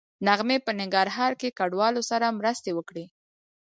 نغمې 0.27 0.57
په 0.65 0.71
ننګرهار 0.79 1.31
کې 1.41 1.55
کډوالو 1.59 2.01
سره 2.11 2.35
مرستې 2.39 2.71
وکړې 2.75 3.05